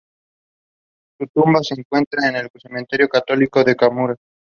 Su 1.19 1.27
tumba 1.27 1.61
se 1.61 1.75
encuentra 1.79 2.27
en 2.27 2.35
el 2.37 2.49
cementerio 2.59 3.07
católico 3.07 3.63
de 3.63 3.75
Kamakura. 3.75 4.15